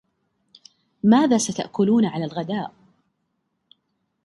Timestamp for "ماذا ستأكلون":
1.03-2.05